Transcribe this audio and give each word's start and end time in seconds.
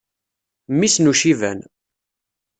Mmi-s 0.71 0.95
n 0.99 1.05
uciban. 1.11 1.59